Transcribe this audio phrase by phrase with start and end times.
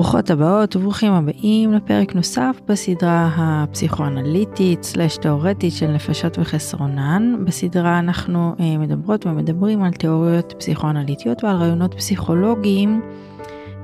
[0.00, 7.44] ברוכות הבאות וברוכים הבאים לפרק נוסף בסדרה הפסיכואנליטית סלש תאורטית של נפשות וחסרונן.
[7.44, 13.00] בסדרה אנחנו אה, מדברות ומדברים על תיאוריות פסיכואנליטיות ועל רעיונות פסיכולוגיים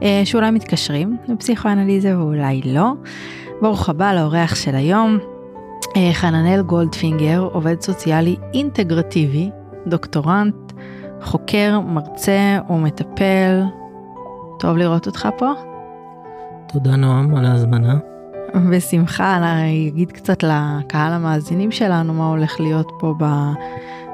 [0.02, 2.92] אה, שאולי מתקשרים לפסיכואנליזה ואולי לא.
[3.60, 5.18] ברוך הבא לאורח של היום,
[5.96, 9.50] אה, חננאל גולדפינגר, עובד סוציאלי אינטגרטיבי,
[9.86, 10.72] דוקטורנט,
[11.22, 13.62] חוקר, מרצה ומטפל.
[14.58, 15.75] טוב לראות אותך פה.
[16.68, 17.98] תודה נועם על ההזמנה.
[18.70, 23.14] בשמחה, אני אגיד קצת לקהל המאזינים שלנו מה הולך להיות פה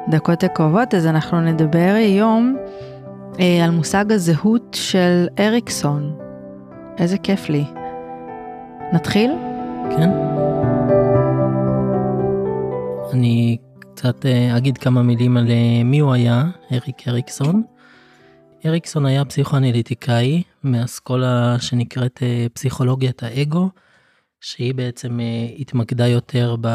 [0.09, 2.57] בדקות הקרובות, אז אנחנו נדבר היום
[3.41, 6.17] אה, על מושג הזהות של אריקסון.
[6.99, 7.65] איזה כיף לי.
[8.93, 9.31] נתחיל?
[9.91, 10.11] כן.
[13.13, 17.63] אני קצת אה, אגיד כמה מילים על אה, מי הוא היה, אריק אריקסון.
[18.67, 23.71] אריקסון היה פסיכואנליטיקאי מאסכולה שנקראת אה, פסיכולוגיית האגו,
[24.41, 26.69] שהיא בעצם אה, התמקדה יותר ב...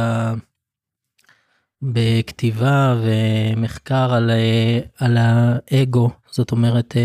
[1.81, 6.95] בכתיבה ומחקר על, אה, על האגו, זאת אומרת,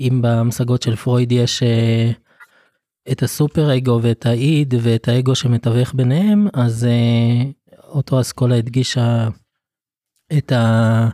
[0.00, 1.62] אם במשגות של פרויד יש
[3.12, 6.86] את הסופר אגו ואת האיד ואת האגו שמתווך ביניהם, אז
[7.78, 9.28] אותו אסכולה הדגישה
[10.38, 11.08] את ה...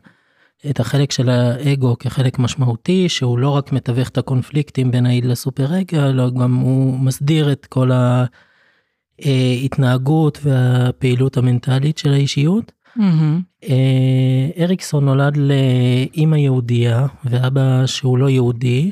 [0.70, 5.80] את החלק של האגו כחלק משמעותי שהוא לא רק מתווך את הקונפליקטים בין האיד לסופר
[5.80, 7.90] אגו אלא גם הוא מסדיר את כל
[9.18, 12.72] ההתנהגות והפעילות המנטלית של האישיות.
[12.98, 13.66] Mm-hmm.
[14.58, 18.90] אריקסון נולד לאימא יהודייה ואבא שהוא לא יהודי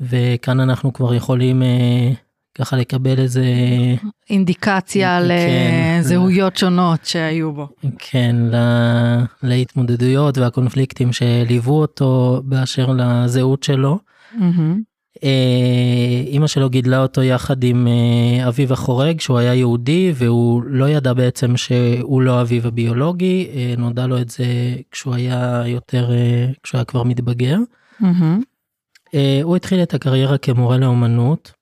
[0.00, 2.12] וכאן אנחנו כבר יכולים אה,
[2.58, 3.44] ככה לקבל איזה
[4.30, 5.28] אינדיקציה כן,
[6.00, 7.68] לזהויות שונות שהיו בו.
[7.98, 13.98] כן, לה, להתמודדויות והקונפליקטים שליוו אותו באשר לזהות שלו.
[14.32, 15.24] Mm-hmm.
[16.26, 21.12] אימא שלו גידלה אותו יחד עם אה, אביו החורג שהוא היה יהודי והוא לא ידע
[21.12, 24.44] בעצם שהוא לא אביו הביולוגי אה, נודע לו את זה
[24.90, 26.10] כשהוא היה יותר
[26.62, 27.58] כשהוא היה כבר מתבגר.
[28.02, 29.16] Mm-hmm.
[29.42, 31.52] הוא התחיל את הקריירה כמורה לאומנות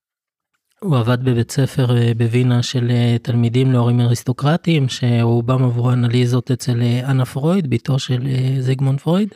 [0.82, 6.82] הוא עבד בבית ספר אה, בווינה של אה, תלמידים להורים אריסטוקרטיים שרובם עברו אנליזות אצל
[6.82, 8.28] אה, אנה פרויד, בתו של
[8.60, 9.34] זיגמונד פרויד.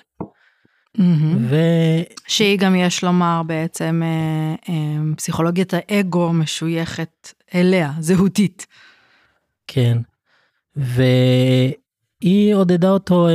[1.40, 1.56] ו...
[2.26, 4.02] שהיא גם יש לומר בעצם
[5.16, 8.66] פסיכולוגיית האגו משויכת אליה, זהותית.
[9.66, 9.98] כן.
[12.26, 13.28] והיא עודדה אותו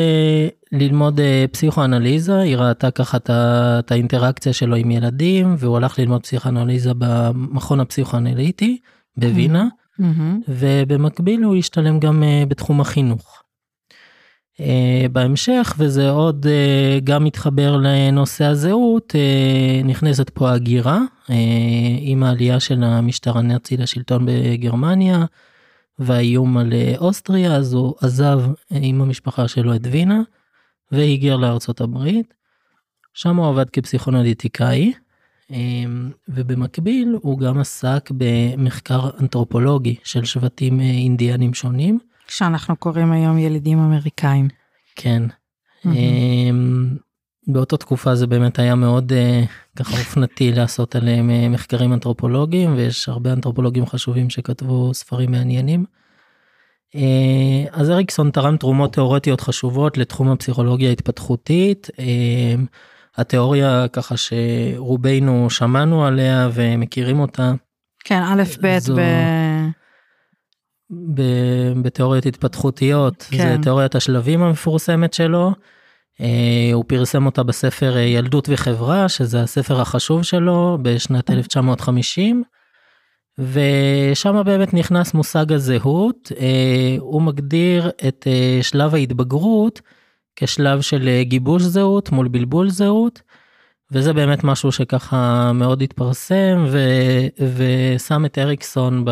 [0.71, 6.91] ללמוד אה, פסיכואנליזה, היא ראתה ככה את האינטראקציה שלו עם ילדים, והוא הלך ללמוד פסיכואנליזה
[6.97, 8.77] במכון הפסיכואנליטי
[9.17, 9.67] בווינה,
[10.01, 10.03] mm-hmm.
[10.47, 13.37] ובמקביל הוא השתלם גם אה, בתחום החינוך.
[14.57, 14.63] Uh,
[15.11, 21.31] בהמשך וזה עוד uh, גם מתחבר לנושא הזהות uh, נכנסת פה הגירה uh,
[21.99, 25.25] עם העלייה של המשטר הנאצי לשלטון בגרמניה
[26.01, 28.39] והאיום על אוסטריה אז הוא עזב
[28.69, 30.21] עם המשפחה שלו את וינה
[30.91, 32.33] והגיע לארצות הברית.
[33.13, 34.93] שם הוא עבד כפסיכונליטיקאי
[35.51, 41.99] אמ, ובמקביל הוא גם עסק במחקר אנתרופולוגי של שבטים אה, אינדיאנים שונים.
[42.27, 44.47] שאנחנו קוראים היום ילידים אמריקאים.
[44.95, 45.23] כן.
[45.85, 45.89] Mm-hmm.
[47.47, 53.09] באותה תקופה זה באמת היה מאוד uh, ככה אופנתי לעשות עליהם uh, מחקרים אנתרופולוגיים ויש
[53.09, 55.85] הרבה אנתרופולוגים חשובים שכתבו ספרים מעניינים.
[56.95, 61.89] אה, אז אריקסון תרם תרומות תיאורטיות חשובות לתחום הפסיכולוגיה ההתפתחותית.
[61.99, 62.55] אה,
[63.17, 67.53] התיאוריה ככה שרובנו שמענו עליה ומכירים אותה.
[68.03, 68.95] כן, א' ב' זו...
[68.95, 68.99] ב...
[71.13, 71.21] ב...
[71.81, 73.37] בתיאוריות התפתחותיות, כן.
[73.37, 75.51] זה תיאוריית השלבים המפורסמת שלו.
[76.21, 82.43] Uh, הוא פרסם אותה בספר ילדות וחברה, שזה הספר החשוב שלו בשנת 1950.
[83.37, 89.81] ושם באמת נכנס מושג הזהות, אה, הוא מגדיר את אה, שלב ההתבגרות
[90.35, 93.21] כשלב של אה, גיבוש זהות מול בלבול זהות,
[93.91, 96.79] וזה באמת משהו שככה מאוד התפרסם ו,
[97.55, 99.11] ושם את אריקסון ב...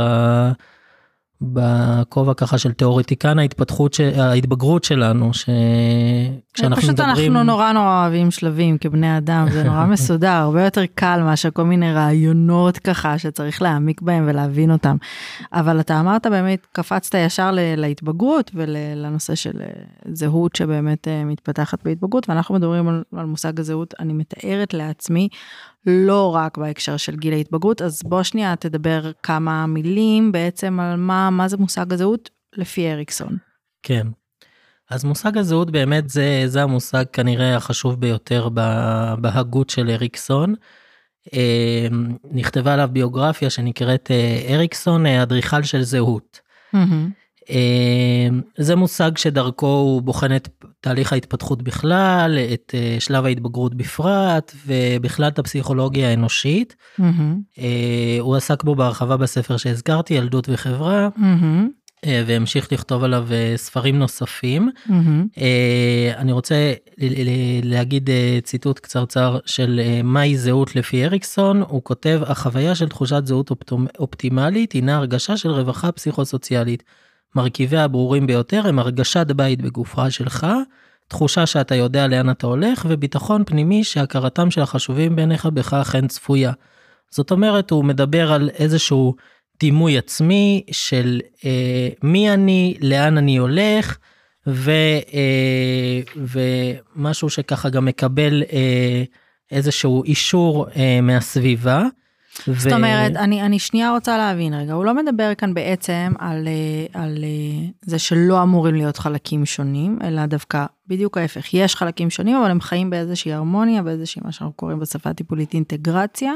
[1.41, 4.01] בכובע ככה של תיאורטיקן ההתפתחות, ש...
[4.01, 7.15] ההתבגרות שלנו, שכשאנחנו פשוט מדברים...
[7.15, 11.49] פשוט אנחנו נורא נורא אוהבים שלבים כבני אדם, זה נורא מסודר, הרבה יותר קל מאשר
[11.51, 14.97] כל מיני רעיונות ככה שצריך להעמיק בהם ולהבין אותם.
[15.53, 19.67] אבל אתה אמרת באמת, קפצת ישר להתבגרות ולנושא של אה,
[20.13, 25.29] זהות שבאמת אה, מתפתחת בהתבגרות, ואנחנו מדברים על, על מושג הזהות, אני מתארת לעצמי
[25.85, 31.29] לא רק בהקשר של גיל ההתבגרות, אז בוא שנייה תדבר כמה מילים בעצם על מה,
[31.29, 33.37] מה זה מושג הזהות לפי אריקסון.
[33.83, 34.07] כן.
[34.89, 38.49] אז מושג הזהות באמת זה, זה המושג כנראה החשוב ביותר
[39.21, 40.55] בהגות של אריקסון.
[41.33, 41.87] אה,
[42.31, 46.39] נכתבה עליו ביוגרפיה שנקראת אה, אריקסון, אה, אדריכל של זהות.
[48.57, 50.47] זה מושג שדרכו הוא בוחן את
[50.81, 56.75] תהליך ההתפתחות בכלל, את שלב ההתבגרות בפרט, ובכלל את הפסיכולוגיה האנושית.
[58.19, 61.09] הוא עסק בו בהרחבה בספר שהזכרתי, ילדות וחברה.
[62.05, 64.69] אה, והמשיך לכתוב עליו אה, ספרים נוספים.
[64.87, 65.41] Mm-hmm.
[66.17, 66.73] אני רוצה
[67.63, 68.09] להגיד
[68.43, 73.51] ציטוט קצרצר של מהי זהות לפי אריקסון, הוא כותב, החוויה של תחושת זהות
[73.99, 76.83] אופטימלית הינה הרגשה של רווחה פסיכוסוציאלית.
[77.35, 80.47] מרכיביה הברורים ביותר הם הרגשת בית בגופה שלך,
[81.07, 86.51] תחושה שאתה יודע לאן אתה הולך, וביטחון פנימי שהכרתם של החשובים בעיניך בך אכן צפויה.
[87.11, 89.15] זאת אומרת, הוא מדבר על איזשהו
[89.59, 93.97] דימוי עצמי של אה, מי אני, לאן אני הולך,
[94.47, 94.71] ו,
[95.13, 99.03] אה, ומשהו שככה גם מקבל אה,
[99.51, 101.83] איזשהו אישור אה, מהסביבה.
[102.45, 102.75] זאת ו...
[102.75, 107.17] אומרת, אני, אני שנייה רוצה להבין רגע, הוא לא מדבר כאן בעצם על, אה, על
[107.23, 112.51] אה, זה שלא אמורים להיות חלקים שונים, אלא דווקא בדיוק ההפך, יש חלקים שונים, אבל
[112.51, 116.33] הם חיים באיזושהי הרמוניה, באיזושהי מה שאנחנו קוראים בשפה הטיפולית אינטגרציה.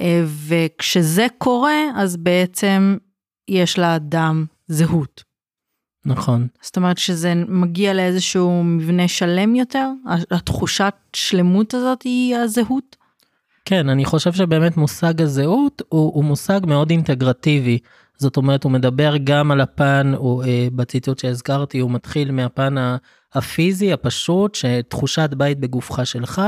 [0.00, 2.96] אה, וכשזה קורה, אז בעצם
[3.48, 5.24] יש לאדם זהות.
[6.06, 6.46] נכון.
[6.62, 9.88] זאת אומרת שזה מגיע לאיזשהו מבנה שלם יותר?
[10.30, 12.96] התחושת שלמות הזאת היא הזהות?
[13.68, 17.78] כן, אני חושב שבאמת מושג הזהות הוא, הוא מושג מאוד אינטגרטיבי.
[18.18, 22.74] זאת אומרת, הוא מדבר גם על הפן, הוא, אה, בציטוט שהזכרתי, הוא מתחיל מהפן
[23.34, 26.42] הפיזי הפשוט, שתחושת בית בגופך שלך,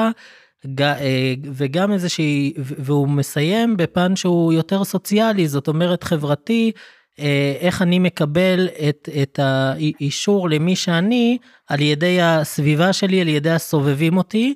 [0.80, 6.72] אה, וגם איזושהי, והוא מסיים בפן שהוא יותר סוציאלי, זאת אומרת חברתי,
[7.18, 11.38] אה, איך אני מקבל את, את האישור למי שאני
[11.68, 14.54] על ידי הסביבה שלי, על ידי הסובבים אותי,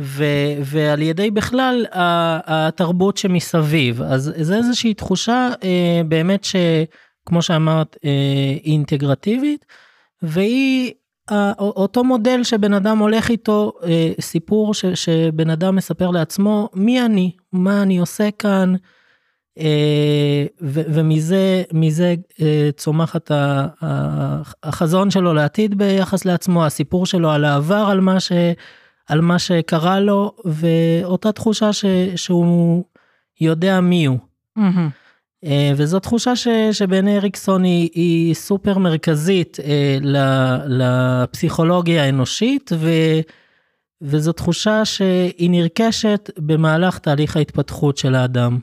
[0.00, 0.24] ו,
[0.62, 1.86] ועל ידי בכלל
[2.46, 4.02] התרבות שמסביב.
[4.02, 7.96] אז זה איזושהי תחושה אה, באמת שכמו שאמרת,
[8.64, 9.64] אינטגרטיבית,
[10.22, 10.92] והיא
[11.58, 17.32] אותו מודל שבן אדם הולך איתו, אה, סיפור ש, שבן אדם מספר לעצמו, מי אני,
[17.52, 18.74] מה אני עושה כאן,
[19.58, 23.30] אה, ו, ומזה מזה אה, צומחת
[24.62, 28.32] החזון שלו לעתיד ביחס לעצמו, הסיפור שלו על העבר, על מה, ש,
[29.06, 31.84] על מה שקרה לו, ואותה תחושה ש,
[32.16, 32.84] שהוא
[33.40, 34.18] יודע מי הוא.
[34.58, 35.06] Mm-hmm.
[35.76, 39.98] וזו תחושה ש, שבעיני אריקסון היא, היא סופר מרכזית אה,
[40.66, 42.90] לפסיכולוגיה האנושית, ו,
[44.02, 48.58] וזו תחושה שהיא נרכשת במהלך תהליך ההתפתחות של האדם.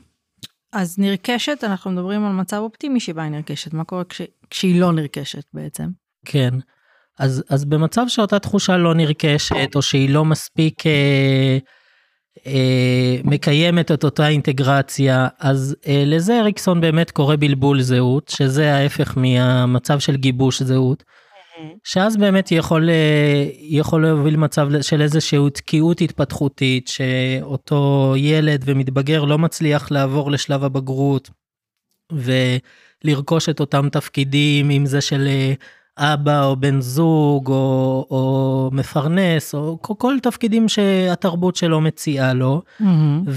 [0.72, 4.92] אז נרכשת, אנחנו מדברים על מצב אופטימי שבה היא נרכשת, מה קורה כש, כשהיא לא
[4.92, 5.88] נרכשת בעצם?
[6.24, 6.54] כן,
[7.18, 10.86] אז, אז במצב שאותה תחושה לא נרכשת, או שהיא לא מספיק...
[10.86, 11.58] אה,
[12.46, 19.18] אה, מקיימת את אותה אינטגרציה, אז אה, לזה אריקסון באמת קורא בלבול זהות, שזה ההפך
[19.18, 21.04] מהמצב של גיבוש זהות.
[21.84, 29.38] שאז באמת יכול, אה, יכול להוביל מצב של איזושהי תקיעות התפתחותית, שאותו ילד ומתבגר לא
[29.38, 31.30] מצליח לעבור לשלב הבגרות
[32.12, 35.28] ולרכוש את אותם תפקידים, אם זה של
[35.98, 42.62] אבא או בן זוג או, או מפרנס או כל תפקידים שהתרבות שלו מציעה לו.
[42.80, 43.30] Mm-hmm.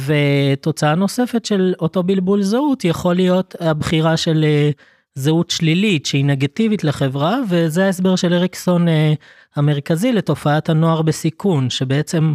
[0.57, 4.69] ותוצאה נוספת של אותו בלבול זהות יכול להיות הבחירה של אה,
[5.15, 9.13] זהות שלילית שהיא נגטיבית לחברה וזה ההסבר של אריקסון אה,
[9.55, 12.33] המרכזי לתופעת הנוער בסיכון שבעצם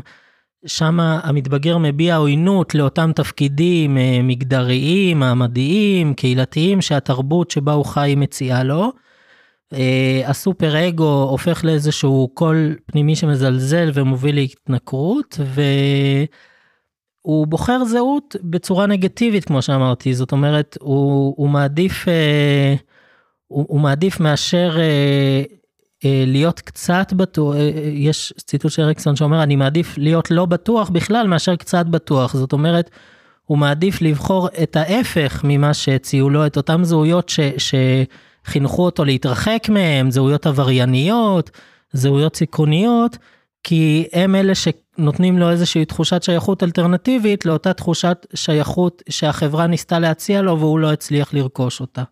[0.66, 8.62] שם המתבגר מביע עוינות לאותם תפקידים אה, מגדריים, מעמדיים, קהילתיים שהתרבות שבה הוא חי מציעה
[8.62, 8.92] לו.
[9.72, 15.40] אה, הסופר אגו הופך לאיזשהו קול פנימי שמזלזל ומוביל להתנכרות
[17.24, 22.74] והוא בוחר זהות בצורה נגטיבית כמו שאמרתי זאת אומרת הוא, הוא מעדיף אה,
[23.46, 25.42] הוא, הוא מעדיף מאשר אה,
[26.26, 27.54] להיות קצת בטוח
[27.92, 32.52] יש ציטוט של אריקסון שאומר אני מעדיף להיות לא בטוח בכלל מאשר קצת בטוח זאת
[32.52, 32.90] אומרת.
[33.42, 37.74] הוא מעדיף לבחור את ההפך ממה שהציעו לו את אותם זהויות ש, ש,
[38.44, 41.50] חינכו אותו להתרחק מהם, זהויות עברייניות,
[41.92, 43.18] זהויות סיכוניות,
[43.62, 50.42] כי הם אלה שנותנים לו איזושהי תחושת שייכות אלטרנטיבית לאותה תחושת שייכות שהחברה ניסתה להציע
[50.42, 52.02] לו והוא לא הצליח לרכוש אותה.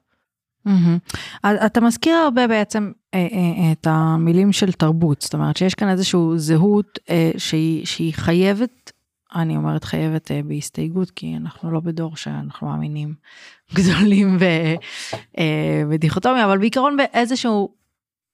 [0.68, 1.46] Mm-hmm.
[1.66, 6.20] אתה מזכיר הרבה בעצם אה, אה, את המילים של תרבות, זאת אומרת שיש כאן איזושהי
[6.37, 8.92] זהות אה, שהיא, שהיא חייבת
[9.34, 13.14] אני אומרת חייבת uh, בהסתייגות, כי אנחנו לא בדור שאנחנו מאמינים
[13.76, 14.38] גדולים
[15.88, 17.75] בדיכוטומיה, אה, אבל בעיקרון באיזשהו,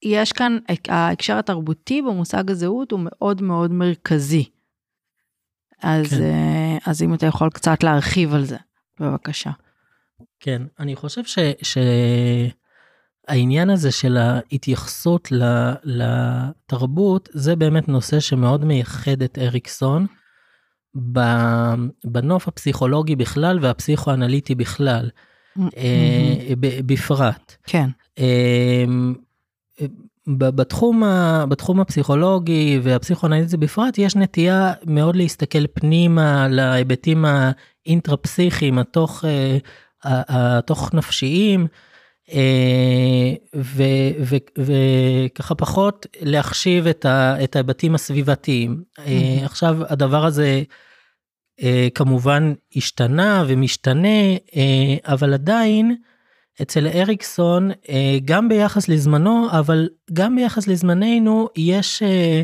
[0.03, 4.51] יש כאן, ההקשר התרבותי במושג הזהות הוא מאוד מאוד מרכזי.
[5.83, 6.17] אז, כן.
[6.17, 8.57] uh, אז אם אתה יכול קצת להרחיב על זה,
[9.01, 9.51] בבקשה.
[10.41, 11.39] כן, אני חושב ש...
[13.29, 15.29] שהעניין הזה של ההתייחסות
[15.85, 20.07] לתרבות, זה באמת נושא שמאוד מייחד את אריקסון.
[22.05, 25.11] בנוף הפסיכולוגי בכלל והפסיכואנליטי בכלל,
[25.59, 25.63] mm-hmm.
[26.61, 27.57] בפרט.
[27.67, 27.89] כן.
[30.29, 31.03] בתחום,
[31.49, 39.25] בתחום הפסיכולוגי והפסיכואנליטי בפרט יש נטייה מאוד להסתכל פנימה להיבטים האינטרפסיכיים התוך,
[40.05, 41.67] התוך נפשיים
[44.57, 48.83] וככה פחות להחשיב את ההיבטים הסביבתיים.
[49.45, 50.63] עכשיו הדבר הזה
[51.95, 54.09] כמובן השתנה ומשתנה
[55.05, 55.97] אבל עדיין
[56.63, 62.43] אצל אריקסון, אה, גם ביחס לזמנו, אבל גם ביחס לזמננו, יש אה,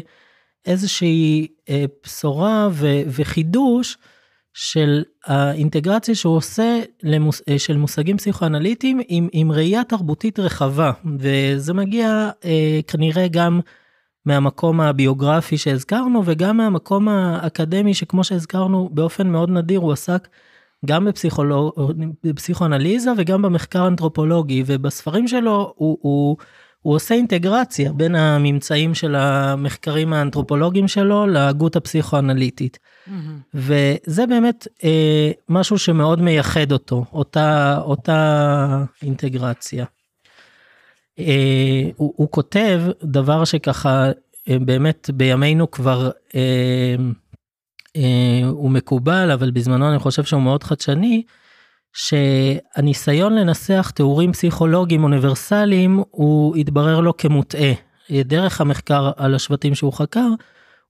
[0.66, 2.68] איזושהי אה, בשורה
[3.06, 3.98] וחידוש
[4.54, 12.30] של האינטגרציה שהוא עושה למוס, של מושגים פסיכואנליטיים עם, עם ראייה תרבותית רחבה, וזה מגיע
[12.86, 13.60] כנראה גם
[14.26, 20.28] מהמקום הביוגרפי שהזכרנו וגם מהמקום האקדמי שכמו שהזכרנו באופן מאוד נדיר הוא עסק
[20.86, 21.72] גם בפסיכולוג...
[22.24, 26.36] בפסיכואנליזה וגם במחקר אנתרופולוגי, ובספרים שלו הוא, הוא,
[26.82, 32.78] הוא עושה אינטגרציה בין הממצאים של המחקרים האנתרופולוגיים שלו להגות הפסיכואנליטית.
[32.78, 33.10] Mm-hmm.
[33.54, 39.84] וזה באמת אה, משהו שמאוד מייחד אותו, אותה, אותה אינטגרציה.
[41.26, 44.10] אה, הוא, הוא כותב דבר שככה
[44.48, 46.94] אה, באמת בימינו כבר אה,
[47.96, 51.22] אה, הוא מקובל, אבל בזמנו אני חושב שהוא מאוד חדשני,
[51.92, 57.72] שהניסיון לנסח תיאורים פסיכולוגיים אוניברסליים הוא התברר לו כמוטעה.
[58.10, 60.28] דרך המחקר על השבטים שהוא חקר,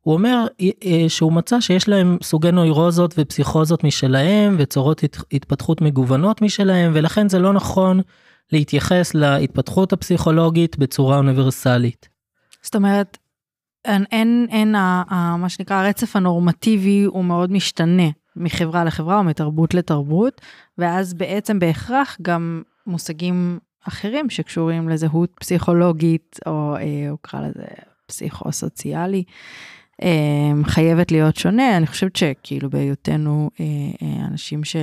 [0.00, 6.92] הוא אומר אה, שהוא מצא שיש להם סוגי נוירוזות ופסיכוזות משלהם וצורות התפתחות מגוונות משלהם
[6.94, 8.00] ולכן זה לא נכון
[8.52, 12.08] להתייחס להתפתחות הפסיכולוגית בצורה אוניברסלית.
[12.62, 13.18] זאת אומרת
[13.84, 19.24] אין, אין, אין ה, ה, מה שנקרא הרצף הנורמטיבי הוא מאוד משתנה מחברה לחברה או
[19.24, 20.40] מתרבות לתרבות,
[20.78, 23.58] ואז בעצם בהכרח גם מושגים
[23.88, 27.64] אחרים שקשורים לזהות פסיכולוגית, או, אה, או קרא לזה
[28.06, 29.24] פסיכו-סוציאלי,
[30.02, 31.76] אה, חייבת להיות שונה.
[31.76, 34.76] אני חושבת שכאילו בהיותנו אה, אנשים ש...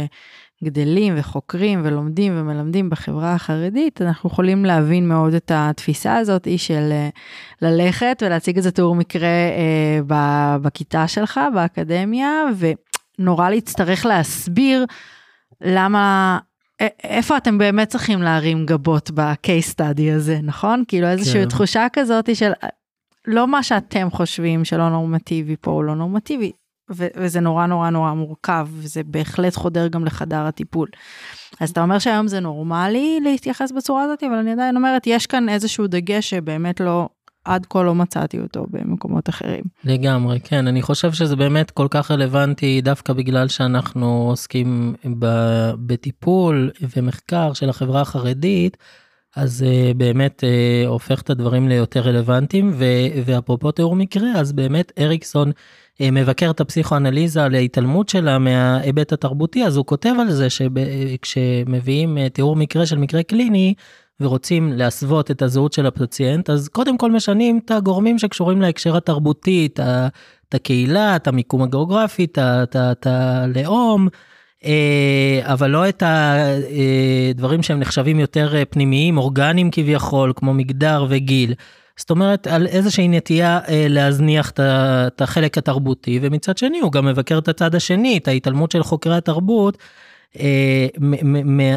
[0.64, 7.10] גדלים וחוקרים ולומדים ומלמדים בחברה החרדית, אנחנו יכולים להבין מאוד את התפיסה הזאת של אה,
[7.62, 12.44] ללכת ולהציג איזה תיאור מקרה אה, בכיתה שלך, באקדמיה,
[13.20, 14.86] ונורא להצטרך להסביר
[15.62, 16.38] למה,
[17.04, 20.84] איפה אתם באמת צריכים להרים גבות ב-case study הזה, נכון?
[20.88, 21.50] כאילו איזושהי כן.
[21.50, 22.52] תחושה כזאת של
[23.28, 26.52] לא מה שאתם חושבים שלא נורמטיבי פה הוא לא נורמטיבי,
[26.92, 30.88] וזה נורא נורא נורא מורכב, וזה בהחלט חודר גם לחדר הטיפול.
[31.60, 35.50] אז אתה אומר שהיום זה נורמלי להתייחס בצורה הזאת, אבל אני עדיין אומרת, יש כאן
[35.50, 37.10] איזשהו דגש שבאמת לא,
[37.46, 39.64] עד כה לא מצאתי אותו במקומות אחרים.
[39.84, 44.96] לגמרי, כן, אני חושב שזה באמת כל כך רלוונטי דווקא בגלל שאנחנו עוסקים
[45.86, 48.78] בטיפול ומחקר של החברה החרדית.
[49.36, 52.72] אז uh, באמת uh, הופך את הדברים ליותר רלוונטיים
[53.26, 55.52] ואפרופו תיאור מקרה אז באמת אריקסון
[56.02, 62.30] מבקר את הפסיכואנליזה על ההתעלמות שלה מההיבט התרבותי, אז הוא כותב על זה שכשמביאים אה,
[62.30, 63.74] תיאור מקרה של מקרה קליני,
[64.20, 69.70] ורוצים להסוות את הזהות של הפציינט, אז קודם כל משנים את הגורמים שקשורים להקשר התרבותי,
[69.74, 74.08] את הקהילה, את המיקום הגיאוגרפי, את הלאום,
[74.66, 81.54] אה, אבל לא את הדברים שהם נחשבים יותר פנימיים, אורגניים כביכול, כמו מגדר וגיל.
[82.00, 87.38] זאת אומרת על איזושהי נטייה אה, להזניח את החלק התרבותי ומצד שני הוא גם מבקר
[87.38, 89.78] את הצד השני את ההתעלמות של חוקרי התרבות
[90.40, 90.88] אה,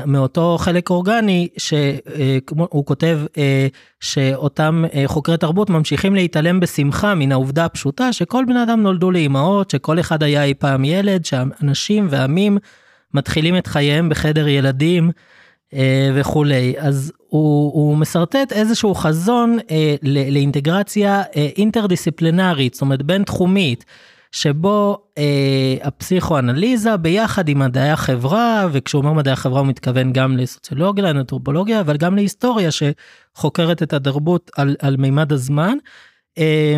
[0.07, 1.83] מאותו חלק אורגני שהוא
[2.77, 3.67] אה, כותב אה,
[4.01, 9.71] שאותם אה, חוקרי תרבות ממשיכים להתעלם בשמחה מן העובדה הפשוטה שכל בני אדם נולדו לאימהות
[9.71, 12.59] שכל אחד היה אי פעם ילד שאנשים ועמים
[13.15, 15.11] מתחילים את חייהם בחדר ילדים.
[15.75, 16.75] אה, וכולי.
[16.79, 23.85] אז הוא, הוא מסרטט איזשהו חזון אה, לאינטגרציה אה, אינטרדיסציפלינרית, זאת אומרת בין תחומית,
[24.33, 31.05] שבו אה, הפסיכואנליזה ביחד עם מדעי החברה, וכשהוא אומר מדעי החברה הוא מתכוון גם לסוציולוגיה,
[31.05, 35.77] לאנתרופולוגיה, אבל גם להיסטוריה שחוקרת את התרבות על, על מימד הזמן,
[36.39, 36.77] אה,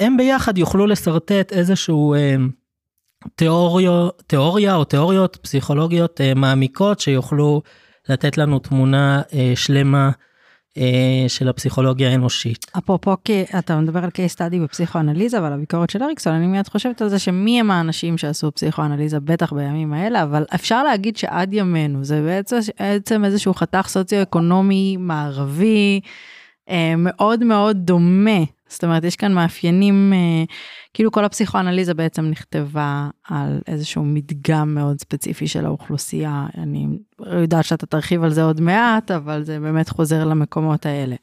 [0.00, 2.36] הם ביחד יוכלו לשרטט איזשהו אה,
[3.34, 7.62] תיאוריה, תיאוריה או תיאוריות פסיכולוגיות אה, מעמיקות שיוכלו
[8.08, 10.10] לתת לנו תמונה אה, שלמה
[10.78, 12.66] אה, של הפסיכולוגיה האנושית.
[12.78, 13.16] אפרופו,
[13.58, 17.18] אתה מדבר על case study בפסיכואנליזה ועל הביקורת של אריקסון, אני מיד חושבת על זה
[17.18, 22.58] שמי הם האנשים שעשו פסיכואנליזה, בטח בימים האלה, אבל אפשר להגיד שעד ימינו, זה בעצם,
[22.80, 26.00] בעצם איזשהו חתך סוציו-אקונומי מערבי,
[26.70, 28.40] אה, מאוד מאוד דומה.
[28.68, 30.44] זאת אומרת, יש כאן מאפיינים, אה,
[30.94, 36.46] כאילו כל הפסיכואנליזה בעצם נכתבה על איזשהו מדגם מאוד ספציפי של האוכלוסייה.
[36.58, 36.86] אני
[37.40, 41.16] יודעת שאתה תרחיב על זה עוד מעט, אבל זה באמת חוזר למקומות האלה.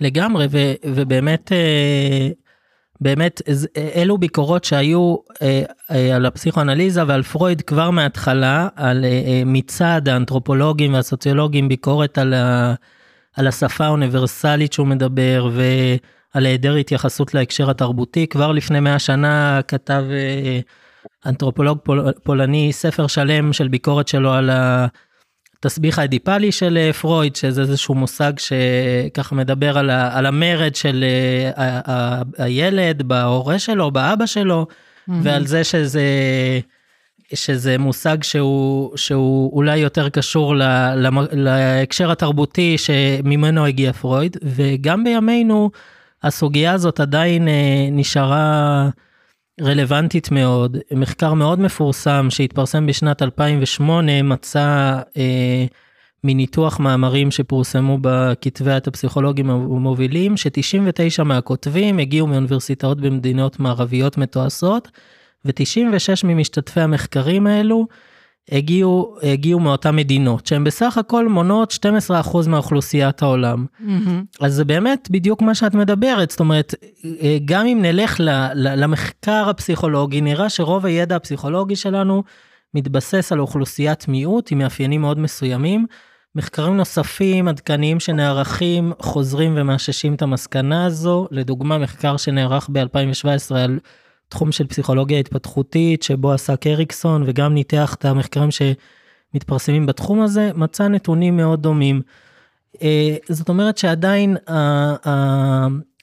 [0.00, 2.28] לגמרי, ו- ובאמת, אה,
[3.00, 3.42] באמת,
[3.96, 5.16] אלו ביקורות שהיו
[6.14, 9.04] על הפסיכואנליזה ועל פרויד כבר מההתחלה, על
[9.46, 12.74] מצד האנתרופולוגים והסוציולוגים, ביקורת על ה...
[13.36, 15.50] על השפה האוניברסלית שהוא מדבר
[16.34, 18.26] ועל היעדר התייחסות להקשר התרבותי.
[18.26, 20.60] כבר לפני 100 שנה כתב אה,
[21.26, 27.60] אנתרופולוג פול, פולני ספר שלם של ביקורת שלו על התסביך האדיפלי של אה, פרויד, שזה
[27.60, 31.04] איזשהו מושג שככה מדבר על, ה, על המרד של
[31.56, 35.12] ה, אה, ה, הילד בהורה שלו, באבא שלו, mm-hmm.
[35.22, 36.02] ועל זה שזה...
[37.34, 40.62] שזה מושג שהוא, שהוא אולי יותר קשור ל,
[40.96, 45.70] ל, להקשר התרבותי שממנו הגיע פרויד, וגם בימינו
[46.22, 48.88] הסוגיה הזאת עדיין אה, נשארה
[49.60, 50.76] רלוונטית מאוד.
[50.90, 55.64] מחקר מאוד מפורסם שהתפרסם בשנת 2008 מצא אה,
[56.24, 64.88] מניתוח מאמרים שפורסמו בכתבי עת הפסיכולוגים המובילים, ש-99 מהכותבים הגיעו מאוניברסיטאות במדינות מערביות מתועשות.
[65.44, 67.86] ו-96 ממשתתפי המחקרים האלו
[68.50, 71.78] הגיעו, הגיעו מאותן מדינות, שהן בסך הכל מונות
[72.10, 73.66] 12% מאוכלוסיית העולם.
[73.80, 73.86] Mm-hmm.
[74.40, 76.74] אז זה באמת בדיוק מה שאת מדברת, זאת אומרת,
[77.44, 82.22] גם אם נלך ל, ל, למחקר הפסיכולוגי, נראה שרוב הידע הפסיכולוגי שלנו
[82.74, 85.86] מתבסס על אוכלוסיית מיעוט עם מאפיינים מאוד מסוימים.
[86.34, 93.78] מחקרים נוספים עדכניים שנערכים חוזרים ומאששים את המסקנה הזו, לדוגמה מחקר שנערך ב-2017 על
[94.32, 100.88] תחום של פסיכולוגיה התפתחותית שבו עסק אריקסון וגם ניתח את המחקרים שמתפרסמים בתחום הזה, מצא
[100.88, 102.02] נתונים מאוד דומים.
[102.82, 104.36] אה, זאת אומרת שעדיין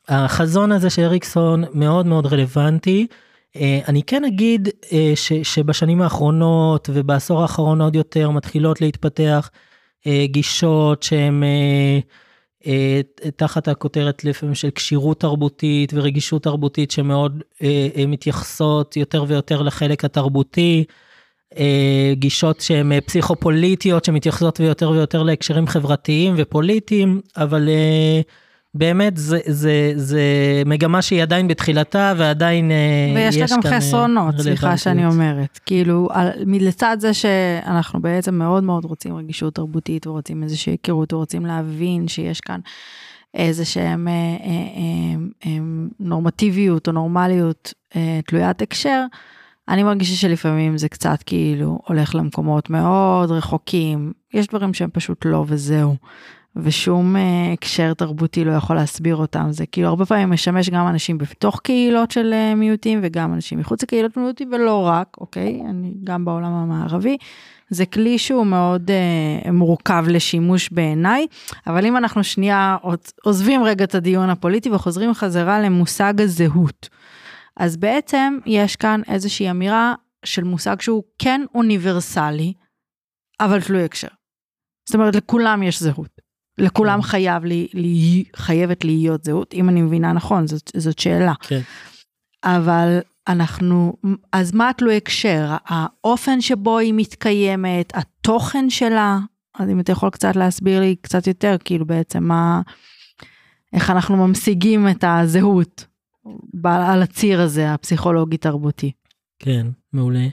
[0.07, 3.07] החזון הזה של אריקסון מאוד מאוד רלוונטי.
[3.55, 9.49] אה, אני כן אגיד אה, ש, שבשנים האחרונות ובעשור האחרון עוד יותר מתחילות להתפתח
[10.25, 11.99] גישות שהן אה,
[13.35, 20.05] תחת הכותרת לפעמים של כשירות תרבותית ורגישות תרבותית שמאוד אה, אה, מתייחסות יותר ויותר לחלק
[20.05, 20.83] התרבותי,
[22.13, 27.69] גישות שהן פסיכופוליטיות שמתייחסות יותר ויותר להקשרים חברתיים ופוליטיים, אבל
[28.73, 30.21] באמת זה, זה, זה
[30.65, 32.71] מגמה שהיא עדיין בתחילתה ועדיין
[33.15, 35.59] ויש יש לה גם חסרונות, סליחה שאני אומרת.
[35.65, 36.09] כאילו,
[36.45, 42.41] לצד זה שאנחנו בעצם מאוד מאוד רוצים רגישות תרבותית ורוצים איזושהי היכרות ורוצים להבין שיש
[42.41, 42.59] כאן
[43.33, 45.57] איזה שהם אה, אה, אה,
[45.99, 47.73] נורמטיביות או נורמליות
[48.25, 49.03] תלוית הקשר.
[49.67, 55.45] אני מרגישה שלפעמים זה קצת כאילו הולך למקומות מאוד רחוקים, יש דברים שהם פשוט לא
[55.47, 55.95] וזהו.
[56.63, 57.19] ושום uh,
[57.53, 59.47] הקשר תרבותי לא יכול להסביר אותם.
[59.51, 63.83] זה כאילו הרבה פעמים משמש גם אנשים בתוך קהילות של uh, מיעוטים וגם אנשים מחוץ
[63.83, 65.61] לקהילות מיעוטים ולא רק, אוקיי?
[65.69, 67.17] אני גם בעולם המערבי.
[67.69, 71.27] זה כלי שהוא מאוד uh, מורכב לשימוש בעיניי,
[71.67, 72.77] אבל אם אנחנו שנייה
[73.23, 76.89] עוזבים רגע את הדיון הפוליטי וחוזרים חזרה למושג הזהות,
[77.57, 79.93] אז בעצם יש כאן איזושהי אמירה
[80.25, 82.53] של מושג שהוא כן אוניברסלי,
[83.39, 84.07] אבל תלוי הקשר.
[84.89, 86.18] זאת אומרת, לכולם יש זהות.
[86.59, 87.01] לכולם.
[87.01, 91.33] חייב לי, לי, חייבת להיות זהות, אם אני מבינה נכון, זאת, זאת שאלה.
[91.41, 91.61] כן.
[92.43, 93.93] אבל אנחנו,
[94.33, 95.55] אז מה תלוי הקשר?
[95.65, 99.19] האופן שבו היא מתקיימת, התוכן שלה?
[99.59, 102.61] אז אם אתה יכול קצת להסביר לי קצת יותר, כאילו בעצם מה,
[103.73, 105.85] איך אנחנו ממשיגים את הזהות
[106.63, 108.91] על הציר הזה, הפסיכולוגי-תרבותי.
[109.39, 110.27] כן, מעולה.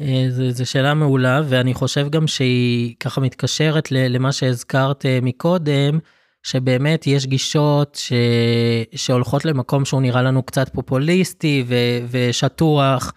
[0.00, 5.98] אה, זו שאלה מעולה ואני חושב גם שהיא ככה מתקשרת למה שהזכרת אה, מקודם
[6.42, 8.12] שבאמת יש גישות ש...
[8.94, 11.74] שהולכות למקום שהוא נראה לנו קצת פופוליסטי ו...
[12.10, 13.12] ושטוח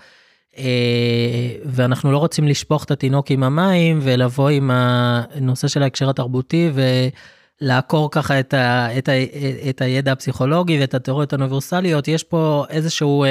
[0.58, 6.72] אה, ואנחנו לא רוצים לשפוך את התינוק עם המים ולבוא עם הנושא של ההקשר התרבותי
[7.62, 8.98] ולעקור ככה את, ה...
[8.98, 9.12] את, ה...
[9.70, 13.26] את הידע הפסיכולוגי ואת התיאוריות האוניברסליות יש פה איזשהו.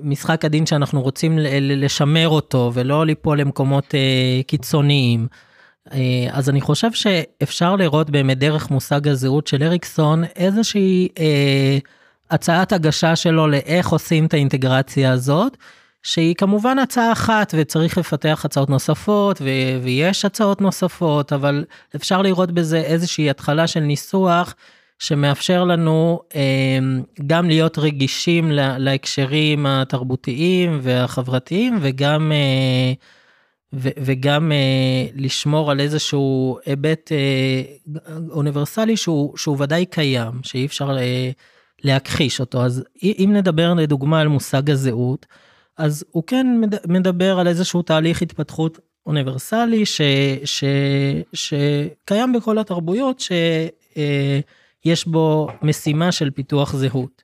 [0.00, 5.26] משחק הדין שאנחנו רוצים לשמר אותו ולא ליפול למקומות אה, קיצוניים.
[5.92, 5.98] אה,
[6.30, 11.78] אז אני חושב שאפשר לראות באמת דרך מושג הזהות של אריקסון איזושהי אה,
[12.30, 15.56] הצעת הגשה שלו לאיך עושים את האינטגרציה הזאת.
[16.02, 21.64] שהיא כמובן הצעה אחת וצריך לפתח הצעות נוספות ו- ויש הצעות נוספות, אבל
[21.96, 24.54] אפשר לראות בזה איזושהי התחלה של ניסוח
[24.98, 26.78] שמאפשר לנו אה,
[27.26, 32.92] גם להיות רגישים לה- להקשרים התרבותיים והחברתיים וגם אה,
[33.74, 37.62] ו- וגם אה, לשמור על איזשהו היבט אה,
[38.30, 41.30] אוניברסלי שהוא, שהוא ודאי קיים, שאי אפשר אה,
[41.84, 42.62] להכחיש אותו.
[42.64, 45.26] אז אם נדבר לדוגמה על מושג הזהות,
[45.78, 46.46] אז הוא כן
[46.88, 50.00] מדבר על איזשהו תהליך התפתחות אוניברסלי ש,
[50.44, 50.64] ש,
[51.32, 53.22] שקיים בכל התרבויות,
[54.84, 57.22] שיש בו משימה של פיתוח זהות.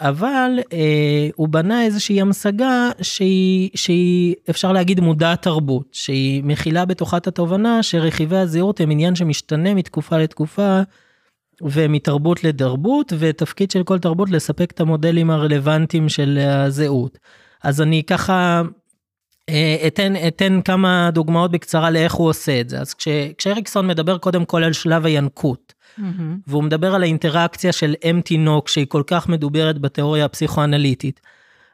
[0.00, 7.16] אבל אה, הוא בנה איזושהי המשגה שהיא, שהיא אפשר להגיד מודעת תרבות, שהיא מכילה בתוכה
[7.16, 10.80] את התובנה שרכיבי הזהות הם עניין שמשתנה מתקופה לתקופה
[11.62, 17.18] ומתרבות לתרבות, ותפקיד של כל תרבות לספק את המודלים הרלוונטיים של הזהות.
[17.62, 18.62] אז אני ככה
[19.48, 22.80] אה, אתן, אתן כמה דוגמאות בקצרה לאיך הוא עושה את זה.
[22.80, 25.79] אז כש, כשאריקסון מדבר קודם כל על שלב הינקות.
[26.46, 31.20] והוא מדבר על האינטראקציה של אם תינוק שהיא כל כך מדוברת בתיאוריה הפסיכואנליטית.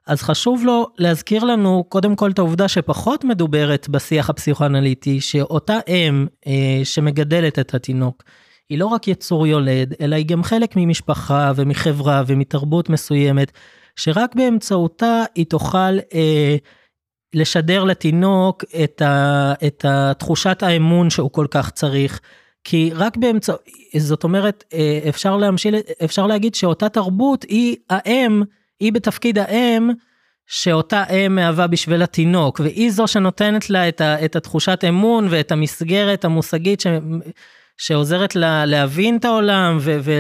[0.07, 6.27] אז חשוב לו להזכיר לנו קודם כל את העובדה שפחות מדוברת בשיח הפסיכואנליטי, שאותה אם
[6.47, 8.23] אה, שמגדלת את התינוק,
[8.69, 13.53] היא לא רק יצור יולד, אלא היא גם חלק ממשפחה ומחברה ומתרבות מסוימת,
[13.97, 16.57] שרק באמצעותה היא תוכל אה,
[17.35, 22.21] לשדר לתינוק את, ה, את התחושת האמון שהוא כל כך צריך.
[22.69, 23.53] כי רק באמצע,
[23.97, 25.75] זאת אומרת, אה, אפשר להמשיל,
[26.05, 28.43] אפשר להגיד שאותה תרבות היא האם,
[28.81, 29.91] היא בתפקיד האם,
[30.47, 35.53] שאותה אם מהווה בשביל התינוק, והיא זו שנותנת לה את, ה, את התחושת אמון ואת
[35.53, 36.87] המסגרת המושגית ש,
[37.79, 40.13] שעוזרת לה להבין את העולם ו, ו,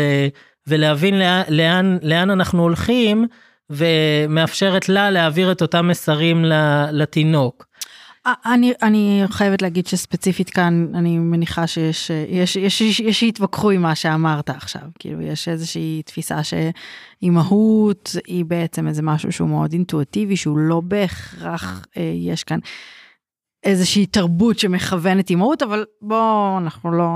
[0.67, 3.27] ולהבין לאן, לאן, לאן אנחנו הולכים,
[3.71, 6.45] ומאפשרת לה להעביר את אותם מסרים
[6.93, 7.66] לתינוק.
[8.27, 13.83] אני, אני חייבת להגיד שספציפית כאן אני מניחה שיש יש, יש, יש, יש שיתווכחו עם
[13.83, 14.83] מה שאמרת עכשיו.
[14.99, 21.87] כאילו יש איזושהי תפיסה שאימהות היא בעצם איזה משהו שהוא מאוד אינטואטיבי שהוא לא בהכרח
[21.97, 22.59] אה, יש כאן
[23.67, 27.07] איזושהי תרבות שמכוונת אימהות אבל בוא אנחנו לא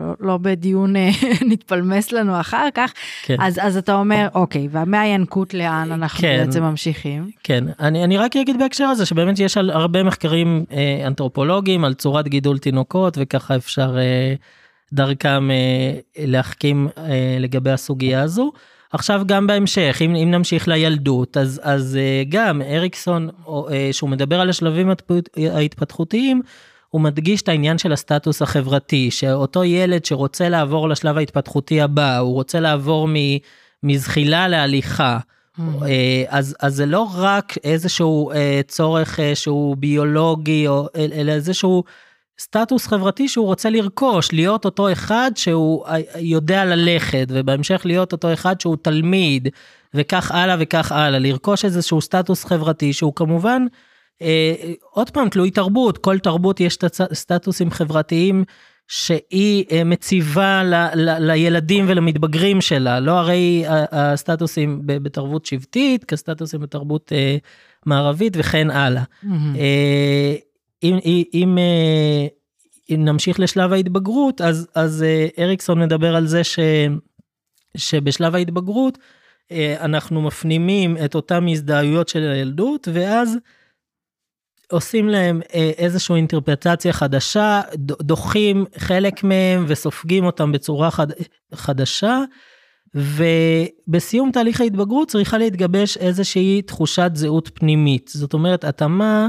[0.00, 1.10] לא, לא בדיון אה,
[1.50, 2.92] נתפלמס לנו אחר כך
[3.22, 3.36] כן.
[3.40, 7.30] אז אז אתה אומר אוקיי והמהינקות לאן אנחנו כן, בעצם ממשיכים.
[7.42, 11.94] כן אני אני רק אגיד בהקשר הזה שבאמת יש על הרבה מחקרים אה, אנתרופולוגיים על
[11.94, 14.34] צורת גידול תינוקות וככה אפשר אה,
[14.92, 18.52] דרכם אה, להחכים אה, לגבי הסוגיה הזו.
[18.94, 24.40] עכשיו גם בהמשך אם, אם נמשיך לילדות אז אז אה, גם אריקסון אה, שהוא מדבר
[24.40, 24.90] על השלבים
[25.52, 26.42] ההתפתחותיים
[26.88, 32.34] הוא מדגיש את העניין של הסטטוס החברתי שאותו ילד שרוצה לעבור לשלב ההתפתחותי הבא הוא
[32.34, 33.08] רוצה לעבור
[33.82, 35.18] מזחילה להליכה.
[35.18, 35.62] Mm-hmm.
[35.86, 38.30] אה, אז אז זה לא רק איזשהו
[38.68, 41.84] צורך שהוא ביולוגי או אלא איזשהו
[42.40, 45.84] סטטוס חברתי שהוא רוצה לרכוש, להיות אותו אחד שהוא
[46.18, 49.48] יודע ללכת, ובהמשך להיות אותו אחד שהוא תלמיד,
[49.94, 53.66] וכך הלאה וכך הלאה, לרכוש איזשהו סטטוס חברתי שהוא כמובן,
[54.22, 54.54] אה,
[54.90, 56.78] עוד פעם, תלוי תרבות, כל תרבות יש
[57.12, 58.44] סטטוסים חברתיים
[58.88, 67.12] שהיא אה, מציבה ל, ל, לילדים ולמתבגרים שלה, לא הרי הסטטוסים בתרבות שבטית, כסטטוסים בתרבות
[67.12, 67.36] אה,
[67.86, 69.02] מערבית וכן הלאה.
[69.02, 69.28] Mm-hmm.
[69.58, 70.34] אה,
[70.84, 70.98] אם,
[71.34, 72.26] אם, אה,
[72.90, 76.58] אם נמשיך לשלב ההתבגרות, אז, אז אה, אריקסון מדבר על זה ש,
[77.76, 78.98] שבשלב ההתבגרות
[79.52, 83.38] אה, אנחנו מפנימים את אותם הזדהויות של הילדות, ואז
[84.70, 87.60] עושים להם איזושהי אינטרפרטציה חדשה,
[88.02, 91.06] דוחים חלק מהם וסופגים אותם בצורה חד,
[91.54, 92.18] חדשה.
[92.94, 98.10] ובסיום תהליך ההתבגרות צריכה להתגבש איזושהי תחושת זהות פנימית.
[98.14, 99.28] זאת אומרת, התאמה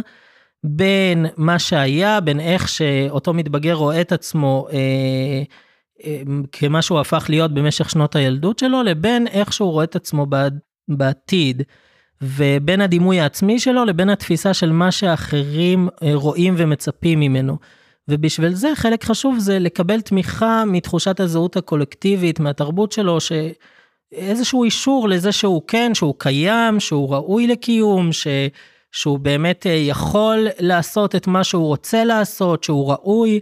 [0.68, 5.44] בין מה שהיה, בין איך שאותו מתבגר רואה את עצמו אה,
[6.06, 10.26] אה, כמה שהוא הפך להיות במשך שנות הילדות שלו, לבין איך שהוא רואה את עצמו
[10.88, 11.64] בעתיד.
[12.22, 17.58] ובין הדימוי העצמי שלו לבין התפיסה של מה שאחרים אה, רואים ומצפים ממנו.
[18.08, 25.32] ובשביל זה חלק חשוב זה לקבל תמיכה מתחושת הזהות הקולקטיבית, מהתרבות שלו, שאיזשהו אישור לזה
[25.32, 28.28] שהוא כן, שהוא קיים, שהוא ראוי לקיום, ש...
[28.96, 33.40] שהוא באמת אה, יכול לעשות את מה שהוא רוצה לעשות, שהוא ראוי.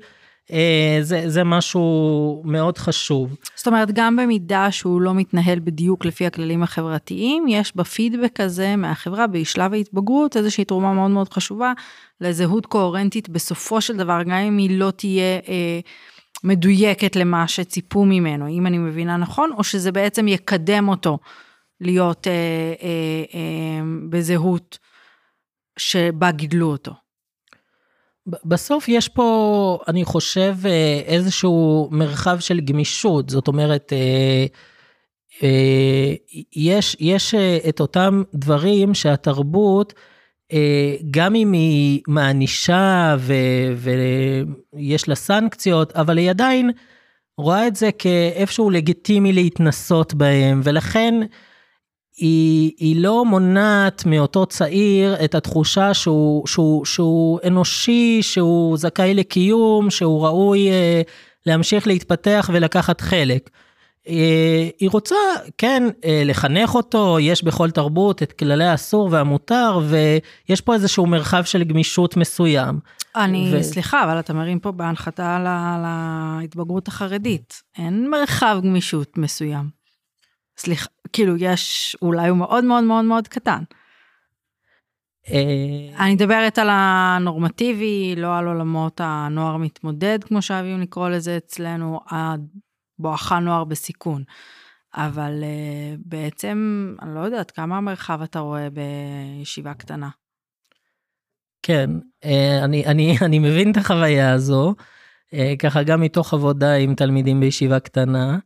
[0.51, 3.35] אה, זה, זה משהו מאוד חשוב.
[3.55, 9.27] זאת אומרת, גם במידה שהוא לא מתנהל בדיוק לפי הכללים החברתיים, יש בפידבק הזה מהחברה
[9.27, 11.73] בשלב ההתבגרות איזושהי תרומה מאוד מאוד חשובה
[12.21, 15.79] לזהות קוהרנטית בסופו של דבר, גם אם היא לא תהיה אה,
[16.43, 21.17] מדויקת למה שציפו ממנו, אם אני מבינה נכון, או שזה בעצם יקדם אותו
[21.81, 22.33] להיות אה,
[22.83, 24.82] אה, אה, בזהות.
[25.77, 26.91] שבה גידלו אותו?
[28.27, 34.45] בסוף יש פה, אני חושב, אה, איזשהו מרחב של גמישות, זאת אומרת, אה,
[35.43, 36.13] אה,
[36.55, 37.35] יש, יש
[37.69, 39.93] את אותם דברים שהתרבות,
[41.11, 43.15] גם אם היא מענישה
[43.77, 46.71] ויש לה סנקציות, אבל היא עדיין
[47.37, 51.13] רואה את זה כאיפשהו לגיטימי להתנסות בהם, ולכן
[52.17, 59.89] היא, היא לא מונעת מאותו צעיר את התחושה שהוא, שהוא, שהוא אנושי, שהוא זכאי לקיום,
[59.89, 61.01] שהוא ראוי אה,
[61.45, 63.49] להמשיך להתפתח ולקחת חלק.
[64.07, 65.15] אה, היא רוצה,
[65.57, 71.43] כן, אה, לחנך אותו, יש בכל תרבות את כללי האסור והמותר, ויש פה איזשהו מרחב
[71.43, 72.79] של גמישות מסוים.
[73.15, 73.63] אני, ו...
[73.63, 75.45] סליחה, אבל אתה מרים פה בהנחתה
[76.41, 77.61] להתבגרות החרדית.
[77.77, 79.82] אין מרחב גמישות מסוים.
[80.57, 83.63] סליחה, כאילו יש, אולי הוא מאוד מאוד מאוד מאוד קטן.
[85.29, 91.99] אה, אני מדברת על הנורמטיבי, לא על עולמות הנוער מתמודד, כמו שאוהבים לקרוא לזה אצלנו,
[92.99, 94.23] בואכה נוער בסיכון.
[94.95, 100.09] אבל uh, בעצם, אני לא יודעת, כמה מרחב אתה רואה בישיבה קטנה?
[101.61, 101.89] כן,
[102.25, 102.27] uh,
[102.63, 104.75] אני, אני, אני מבין את החוויה הזו,
[105.59, 108.37] ככה גם מתוך עבודה עם תלמידים בישיבה קטנה.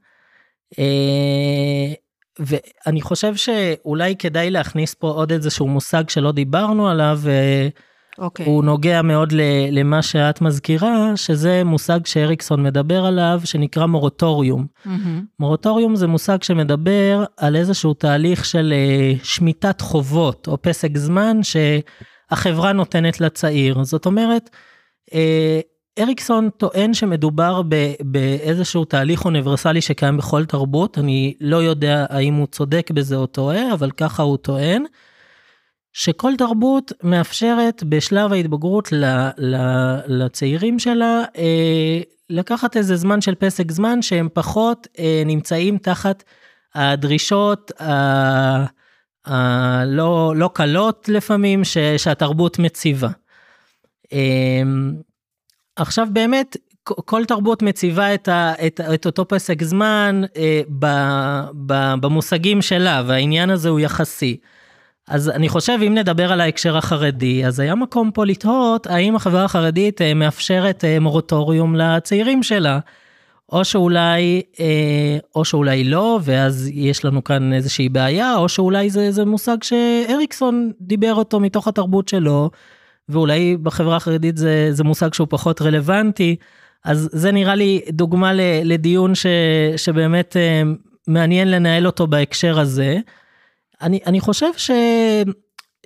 [0.80, 1.94] אה,
[2.40, 8.22] ואני חושב שאולי כדאי להכניס פה עוד איזשהו מושג שלא דיברנו עליו, okay.
[8.22, 8.46] אוקיי.
[8.46, 9.34] הוא נוגע מאוד
[9.72, 14.66] למה שאת מזכירה, שזה מושג שאריקסון מדבר עליו, שנקרא מורטוריום.
[14.86, 14.90] Mm-hmm.
[15.40, 22.74] מורטוריום זה מושג שמדבר על איזשהו תהליך של אה, שמיטת חובות, או פסק זמן שהחברה
[22.74, 23.84] נותנת לצעיר.
[23.84, 24.50] זאת אומרת,
[26.00, 32.48] אריקסון טוען שמדובר ב, באיזשהו תהליך אוניברסלי שקיים בכל תרבות, אני לא יודע האם הוא
[32.48, 34.84] צודק בזה או טועה, אבל ככה הוא טוען,
[35.94, 39.06] שכל תרבות מאפשרת בשלב ההתבגרות ל,
[39.38, 39.56] ל,
[40.08, 46.24] לצעירים שלה אה, לקחת איזה זמן של פסק זמן שהם פחות אה, נמצאים תחת
[46.76, 47.72] הדרישות
[49.26, 53.10] הלא לא קלות לפעמים ש, שהתרבות מציבה.
[55.78, 60.86] עכשיו באמת, כל תרבות מציבה את, ה, את, את אותו פסק זמן אה, ב,
[61.66, 64.38] ב, במושגים שלה, והעניין הזה הוא יחסי.
[65.08, 69.44] אז אני חושב, אם נדבר על ההקשר החרדי, אז היה מקום פה לתהות האם החברה
[69.44, 72.80] החרדית אה, מאפשרת אה, מורטוריום לצעירים שלה.
[73.52, 79.12] או שאולי, אה, או שאולי לא, ואז יש לנו כאן איזושהי בעיה, או שאולי זה,
[79.12, 82.50] זה מושג שאריקסון דיבר אותו מתוך התרבות שלו,
[83.10, 86.36] ואולי בחברה החרדית זה, זה מושג שהוא פחות רלוונטי,
[86.86, 88.32] אז זה נראה לי דוגמה
[88.64, 89.26] לדיון ש,
[89.78, 90.62] שבאמת אה,
[91.08, 92.98] מעניין לנהל אותו בהקשר הזה.
[93.82, 94.72] אני, אני חושב ש,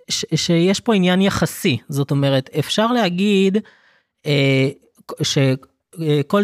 [0.10, 3.58] ש, שיש פה עניין יחסי, זאת אומרת, אפשר להגיד
[4.26, 4.70] אה,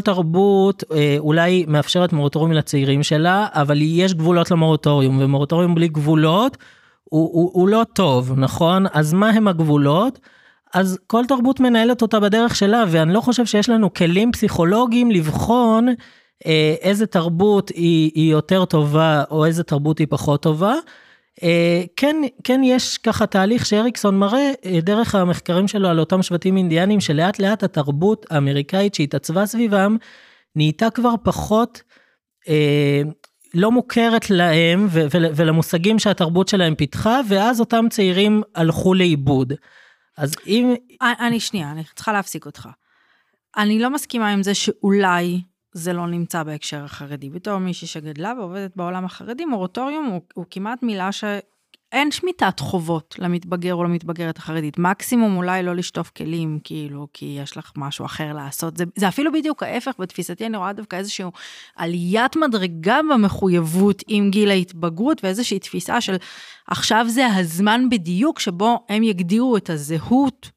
[0.04, 6.58] תרבות אה, אולי מאפשרת מורטוריום לצעירים שלה, אבל יש גבולות למורטוריום, ומורטוריום בלי גבולות
[7.04, 8.86] הוא, הוא, הוא לא טוב, נכון?
[8.94, 10.20] אז מה הם הגבולות?
[10.74, 15.88] אז כל תרבות מנהלת אותה בדרך שלה, ואני לא חושב שיש לנו כלים פסיכולוגיים לבחון
[16.46, 20.74] אה, איזה תרבות היא, היא יותר טובה או איזה תרבות היא פחות טובה.
[21.44, 26.58] אה, כן, כן יש ככה תהליך שאריקסון מראה אה, דרך המחקרים שלו על אותם שבטים
[26.58, 29.98] אינדיאנים, שלאט לאט התרבות האמריקאית שהתעצבה סביבם,
[30.56, 31.82] נהייתה כבר פחות
[32.50, 33.02] אה,
[33.54, 39.54] לא מוכרת להם ולמושגים שהתרבות שלהם פיתחה, ואז אותם צעירים הלכו לאיבוד.
[40.18, 40.74] אז אם...
[41.02, 42.70] אני שנייה, אני צריכה להפסיק אותך.
[43.58, 45.42] אני לא מסכימה עם זה שאולי
[45.74, 47.30] זה לא נמצא בהקשר החרדי.
[47.30, 51.12] בתור מישהי שגדלה ועובדת בעולם החרדי, מורטוריום הוא, הוא כמעט מילה
[51.92, 54.78] שאין שמיטת חובות למתבגר או למתבגרת החרדית.
[54.78, 58.78] מקסימום אולי לא לשטוף כלים, כאילו, כי יש לך משהו אחר לעשות.
[58.78, 61.26] זה, זה אפילו בדיוק ההפך, בתפיסתי אני רואה דווקא איזושהי
[61.76, 66.16] עליית מדרגה במחויבות עם גיל ההתבגרות ואיזושהי תפיסה של
[66.68, 70.52] עכשיו זה הזמן בדיוק שבו הם יגדירו את הזהות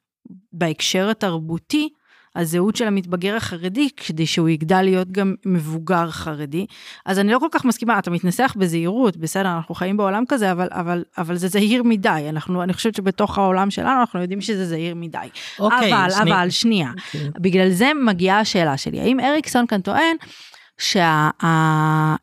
[0.53, 1.89] בהקשר התרבותי,
[2.37, 6.67] הזהות של המתבגר החרדי, כדי שהוא יגדל להיות גם מבוגר חרדי.
[7.07, 10.69] אז אני לא כל כך מסכימה, אתה מתנסח בזהירות, בסדר, אנחנו חיים בעולם כזה, אבל,
[10.71, 12.27] אבל, אבל זה זהיר מדי.
[12.29, 15.19] אנחנו, אני חושבת שבתוך העולם שלנו אנחנו יודעים שזה זהיר מדי.
[15.59, 16.33] אוקיי, אבל, שני...
[16.33, 16.91] אבל, שנייה.
[16.91, 17.31] אוקיי.
[17.41, 20.17] בגלל זה מגיעה השאלה שלי, האם אריקסון כאן טוען,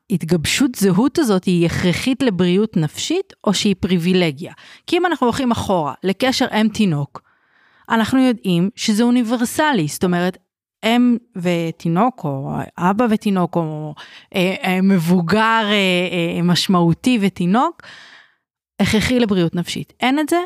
[0.10, 4.54] שההתגבשות זהות הזאת היא הכרחית לבריאות נפשית או שהיא פריבילגיה.
[4.88, 7.27] כי אם אנחנו הולכים אחורה לקשר אם תינוק,
[7.90, 10.38] אנחנו יודעים שזה אוניברסלי, זאת אומרת,
[10.86, 13.94] אם ותינוק או אבא ותינוק או
[14.36, 17.82] אה, אה, מבוגר אה, אה, משמעותי ותינוק,
[18.80, 19.94] הכרחי לבריאות נפשית.
[20.00, 20.40] אין את זה,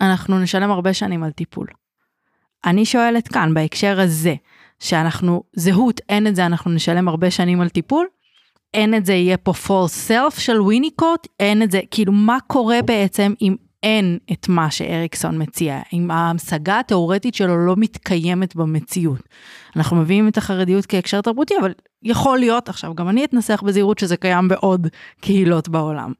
[0.00, 1.66] אנחנו נשלם הרבה שנים על טיפול.
[2.64, 4.34] אני שואלת כאן, בהקשר הזה,
[4.80, 8.06] שאנחנו, זהות, אין את זה, אנחנו נשלם הרבה שנים על טיפול,
[8.74, 12.82] אין את זה, יהיה פה false self של ויניקוט, אין את זה, כאילו מה קורה
[12.82, 19.20] בעצם אם אין את מה שאריקסון מציע, אם ההמשגה התאורטית שלו לא מתקיימת במציאות.
[19.76, 24.16] אנחנו מביאים את החרדיות כהקשר תרבותי, אבל יכול להיות, עכשיו גם אני אתנסח בזהירות שזה
[24.16, 24.86] קיים בעוד
[25.20, 26.12] קהילות בעולם.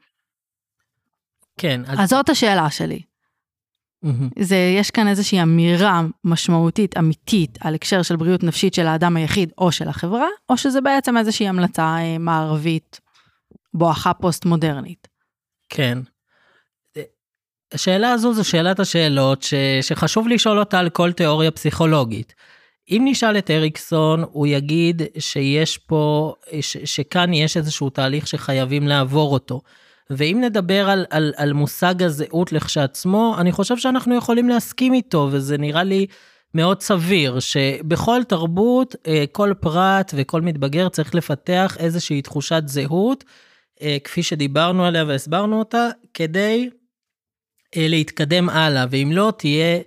[1.59, 1.81] כן.
[1.87, 3.03] אז, אז זאת השאלה שלי.
[4.39, 9.53] זה, יש כאן איזושהי אמירה משמעותית, אמיתית, על הקשר של בריאות נפשית של האדם היחיד
[9.59, 13.01] או של החברה, או שזה בעצם איזושהי המלצה אה, מערבית,
[13.75, 15.09] בואכה פוסט מודרנית.
[15.69, 15.99] כן.
[17.75, 22.35] השאלה הזו זו שאלת השאלות ש, שחשוב לשאול אותה על כל תיאוריה פסיכולוגית.
[22.91, 29.33] אם נשאל את אריקסון, הוא יגיד שיש פה, ש, שכאן יש איזשהו תהליך שחייבים לעבור
[29.33, 29.61] אותו.
[30.11, 35.59] ואם נדבר על, על, על מושג הזהות לכשעצמו, אני חושב שאנחנו יכולים להסכים איתו, וזה
[35.59, 36.07] נראה לי
[36.55, 43.25] מאוד סביר, שבכל תרבות, אה, כל פרט וכל מתבגר צריך לפתח איזושהי תחושת זהות,
[43.83, 46.71] אה, כפי שדיברנו עליה והסברנו אותה, כדי
[47.77, 49.79] להתקדם הלאה, ואם לא, תהיה...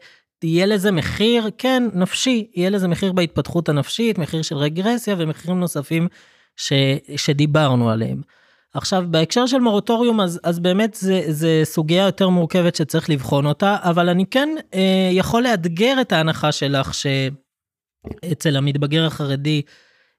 [0.43, 6.07] יהיה לזה מחיר, כן, נפשי, יהיה לזה מחיר בהתפתחות הנפשית, מחיר של רגרסיה ומחירים נוספים
[6.55, 6.73] ש,
[7.15, 8.21] שדיברנו עליהם.
[8.73, 10.97] עכשיו, בהקשר של מורטוריום, אז, אז באמת
[11.27, 16.51] זה סוגיה יותר מורכבת שצריך לבחון אותה, אבל אני כן אה, יכול לאתגר את ההנחה
[16.51, 19.61] שלך שאצל המתבגר החרדי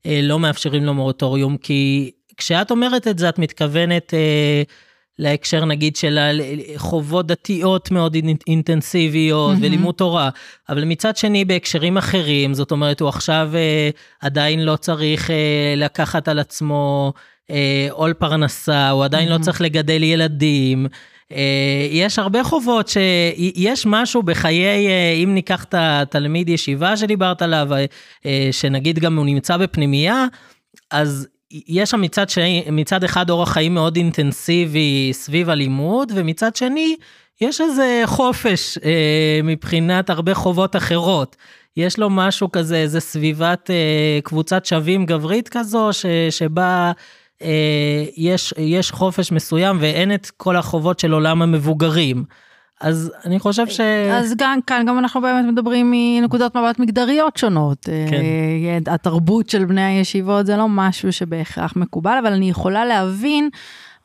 [0.07, 4.63] אה, לא מאפשרים לו מורטוריום, כי כשאת אומרת את זה, את מתכוונת אה,
[5.19, 6.19] להקשר נגיד של
[6.77, 9.61] חובות דתיות מאוד אינטנסיביות mm-hmm.
[9.63, 10.31] ולימוד תורה,
[10.69, 16.29] אבל מצד שני בהקשרים אחרים, זאת אומרת, הוא עכשיו אה, עדיין לא צריך אה, לקחת
[16.29, 17.13] על עצמו
[17.51, 19.33] אה, עול פרנסה, הוא עדיין mm-hmm.
[19.33, 20.87] לא צריך לגדל ילדים.
[21.33, 27.69] אה, יש הרבה חובות שיש משהו בחיי, אה, אם ניקח את התלמיד ישיבה שדיברת עליו,
[28.53, 30.27] שנגיד גם הוא נמצא בפנימייה,
[30.91, 36.97] אז יש שם מצד, שני, מצד אחד אורח חיים מאוד אינטנסיבי סביב הלימוד, ומצד שני,
[37.41, 41.37] יש איזה חופש אה, מבחינת הרבה חובות אחרות.
[41.77, 46.93] יש לו משהו כזה, איזה סביבת אה, קבוצת שווים גברית כזו, ש, שבה
[47.43, 52.25] אה, יש, יש חופש מסוים ואין את כל החובות של עולם המבוגרים.
[52.81, 53.81] אז אני חושב ש...
[54.13, 57.85] אז גם כאן, גם אנחנו באמת מדברים מנקודות מבט מגדריות שונות.
[57.85, 58.21] כן.
[58.87, 63.49] אה, התרבות של בני הישיבות זה לא משהו שבהכרח מקובל, אבל אני יכולה להבין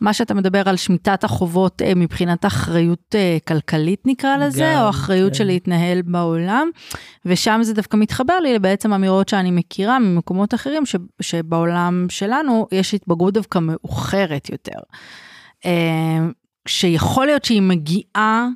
[0.02, 4.90] מה שאתה מדבר על שמיטת החובות אה, מבחינת אחריות אה, כלכלית נקרא לזה, גם, או
[4.90, 5.38] אחריות כן.
[5.38, 6.70] של להתנהל בעולם,
[7.26, 12.94] ושם זה דווקא מתחבר לי לבעצם אמירות שאני מכירה ממקומות אחרים, ש, שבעולם שלנו יש
[12.94, 14.80] התבגרות דווקא מאוחרת יותר.
[16.68, 18.48] שיכול להיות שהיא מגיעה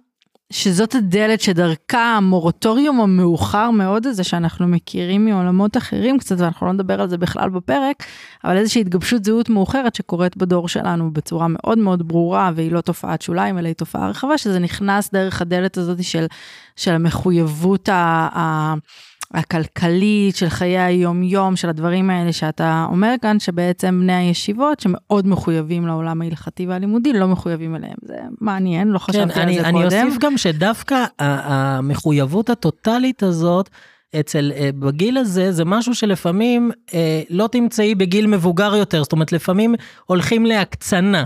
[0.53, 7.01] שזאת הדלת שדרכה המורטוריום המאוחר מאוד הזה שאנחנו מכירים מעולמות אחרים קצת ואנחנו לא נדבר
[7.01, 8.03] על זה בכלל בפרק
[8.43, 13.21] אבל איזושהי התגבשות זהות מאוחרת שקורית בדור שלנו בצורה מאוד מאוד ברורה והיא לא תופעת
[13.21, 16.25] שוליים אלא היא תופעה רחבה שזה נכנס דרך הדלת הזאת של,
[16.75, 17.93] של המחויבות ה...
[18.37, 18.73] ה
[19.33, 25.87] הכלכלית, של חיי היום-יום, של הדברים האלה שאתה אומר כאן, שבעצם בני הישיבות שמאוד מחויבים
[25.87, 27.97] לעולם ההלכתי והלימודי, לא מחויבים אליהם.
[28.01, 29.87] זה מעניין, לא חשבתי כן, על אני, זה אני קודם.
[29.91, 33.69] אני אוסיף גם שדווקא המחויבות הטוטלית הזאת,
[34.19, 39.31] אצל, אה, בגיל הזה, זה משהו שלפעמים אה, לא תמצאי בגיל מבוגר יותר, זאת אומרת,
[39.31, 41.25] לפעמים הולכים להקצנה.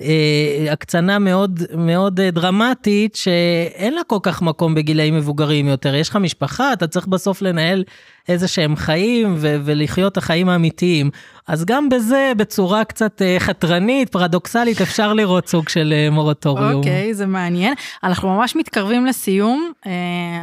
[0.00, 5.94] אה, הקצנה מאוד מאוד אה, דרמטית שאין לה כל כך מקום בגילאים מבוגרים יותר.
[5.94, 7.84] יש לך משפחה, אתה צריך בסוף לנהל
[8.28, 11.10] איזה שהם חיים ו- ולחיות את החיים האמיתיים.
[11.48, 16.74] אז גם בזה, בצורה קצת אה, חתרנית, פרדוקסלית, אפשר לראות סוג של מורטוריום.
[16.74, 17.74] אוקיי, okay, זה מעניין.
[18.04, 19.72] אנחנו ממש מתקרבים לסיום,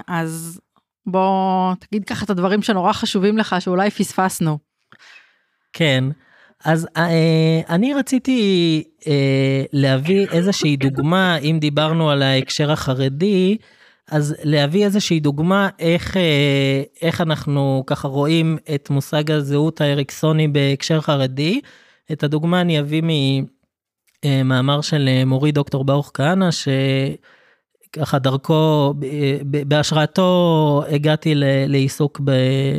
[0.07, 0.59] אז
[1.05, 4.57] בוא תגיד ככה את הדברים שנורא חשובים לך, שאולי פספסנו.
[5.73, 6.03] כן.
[6.65, 13.57] אז אה, אני רציתי אה, להביא איזושהי דוגמה, אם דיברנו על ההקשר החרדי,
[14.11, 21.01] אז להביא איזושהי דוגמה איך, אה, איך אנחנו ככה רואים את מושג הזהות האריקסוני בהקשר
[21.01, 21.61] חרדי.
[22.11, 23.03] את הדוגמה אני אביא
[24.25, 26.49] ממאמר של מורי דוקטור ברוך כהנא,
[27.95, 28.93] שככה דרכו,
[29.67, 31.33] בהשראתו הגעתי
[31.67, 32.21] לעיסוק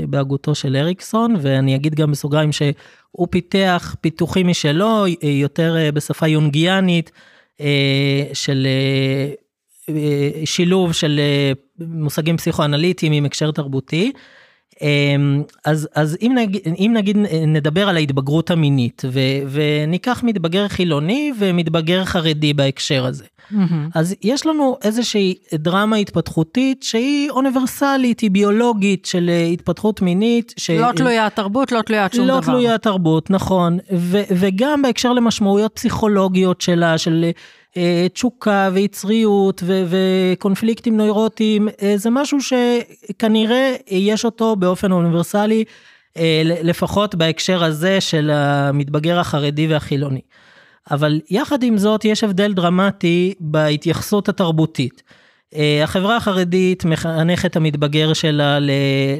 [0.08, 2.62] בהגותו של אריקסון, ואני אגיד גם בסוגריים ש...
[3.12, 7.10] הוא פיתח פיתוחים משלו, אה, יותר אה, בשפה יונגיאנית,
[7.60, 8.66] אה, של
[10.44, 11.20] שילוב של
[11.78, 14.12] מושגים פסיכואנליטיים עם הקשר תרבותי.
[14.82, 17.16] אמ, אז, אז אם, נגיד, אם נגיד
[17.46, 19.20] נדבר על ההתבגרות המינית ו,
[19.50, 23.24] וניקח מתבגר חילוני ומתבגר חרדי בהקשר הזה.
[23.24, 23.54] Mm-hmm.
[23.94, 30.54] אז יש לנו איזושהי דרמה התפתחותית שהיא אוניברסלית, היא ביולוגית של התפתחות מינית.
[30.56, 30.70] ש...
[30.70, 32.52] לא תלויה תרבות, לא תלויה שום לא דבר.
[32.52, 33.78] לא תלויה תרבות, נכון.
[33.92, 37.30] ו, וגם בהקשר למשמעויות פסיכולוגיות שלה, של
[38.12, 45.64] תשוקה ויצריות ו- וקונפליקטים נוירוטיים, אה, זה משהו שכנראה יש אותו באופן אוניברסלי,
[46.16, 50.20] אה, לפחות בהקשר הזה של המתבגר החרדי והחילוני.
[50.90, 55.02] אבל יחד עם זאת יש הבדל דרמטי בהתייחסות התרבותית.
[55.82, 58.58] החברה החרדית מחנכת המתבגר שלה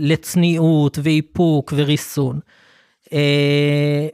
[0.00, 2.40] לצניעות ואיפוק וריסון.
[3.12, 4.08] אה,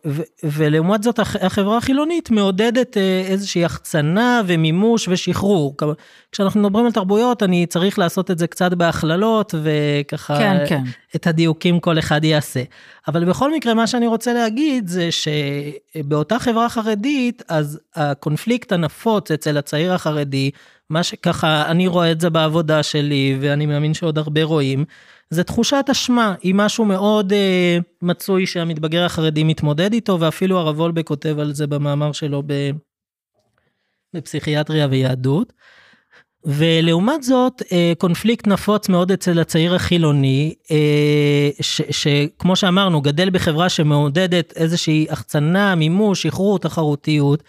[0.44, 5.76] ולעומת זאת החברה החילונית מעודדת אה, איזושהי החצנה ומימוש ושחרור.
[6.32, 10.82] כשאנחנו מדברים על תרבויות אני צריך לעשות את זה קצת בהכללות וככה כן, כן.
[11.16, 12.62] את הדיוקים כל אחד יעשה.
[13.08, 19.58] אבל בכל מקרה מה שאני רוצה להגיד זה שבאותה חברה חרדית אז הקונפליקט הנפוץ אצל
[19.58, 20.50] הצעיר החרדי,
[20.90, 24.84] מה שככה אני רואה את זה בעבודה שלי ואני מאמין שעוד הרבה רואים.
[25.30, 31.06] זה תחושת אשמה, היא משהו מאוד אה, מצוי שהמתבגר החרדי מתמודד איתו, ואפילו הרב וולבק
[31.06, 32.70] כותב על זה במאמר שלו ב,
[34.14, 35.52] בפסיכיאטריה ויהדות.
[36.44, 41.50] ולעומת זאת, אה, קונפליקט נפוץ מאוד אצל הצעיר החילוני, אה,
[41.90, 47.42] שכמו שאמרנו, גדל בחברה שמעודדת איזושהי החצנה, מימוש, שחרור, תחרותיות.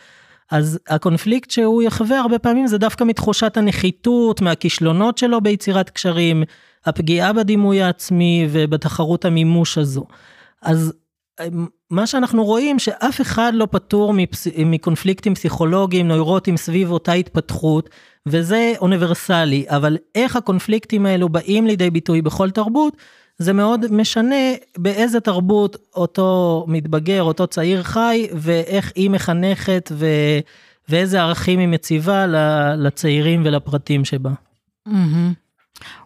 [0.52, 6.44] אז הקונפליקט שהוא יחווה הרבה פעמים זה דווקא מתחושת הנחיתות, מהכישלונות שלו ביצירת קשרים,
[6.86, 10.06] הפגיעה בדימוי העצמי ובתחרות המימוש הזו.
[10.62, 10.94] אז
[11.92, 14.48] מה שאנחנו רואים שאף אחד לא פטור מפס...
[14.66, 17.90] מקונפליקטים פסיכולוגיים, נוירוטיים סביב אותה התפתחות,
[18.26, 22.98] וזה אוניברסלי, אבל איך הקונפליקטים האלו באים לידי ביטוי בכל תרבות,
[23.40, 24.36] זה מאוד משנה
[24.78, 30.06] באיזה תרבות אותו מתבגר, אותו צעיר חי, ואיך היא מחנכת ו...
[30.90, 32.26] ואיזה ערכים היא מציבה
[32.78, 34.32] לצעירים ולפרטים שבה.
[34.88, 34.92] Mm-hmm.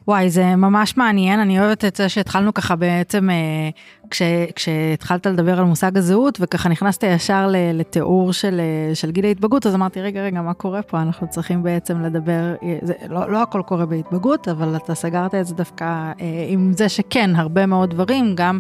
[0.08, 3.70] וואי, זה ממש מעניין, אני אוהבת את זה שהתחלנו ככה בעצם, אה,
[4.10, 4.22] כש,
[4.56, 9.76] כשהתחלת לדבר על מושג הזהות, וככה נכנסת ישר לתיאור של, אה, של גיל ההתבגרות, אז
[9.76, 11.02] אמרתי, רגע, רגע, מה קורה פה?
[11.02, 15.46] אנחנו צריכים בעצם לדבר, אה, זה, לא, לא הכל קורה בהתבגרות, אבל אתה סגרת את
[15.46, 16.12] זה דווקא
[16.48, 18.60] עם זה שכן, הרבה מאוד דברים, גם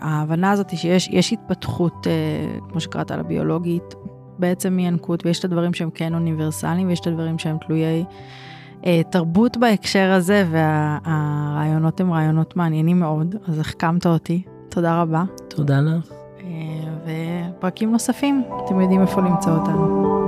[0.00, 2.06] ההבנה הזאת שיש התפתחות,
[2.70, 3.94] כמו שקראת לה, ביולוגית,
[4.38, 8.04] בעצם מינקות, ויש את הדברים שהם כן אוניברסליים, ויש את הדברים שהם תלויי...
[8.86, 14.42] אה, תרבות בהקשר הזה, והרעיונות הם רעיונות מעניינים מאוד, אז החכמת אותי.
[14.68, 15.24] תודה רבה.
[15.48, 16.12] תודה לך.
[16.40, 20.19] אה, ופרקים נוספים, אתם יודעים איפה למצוא אותנו.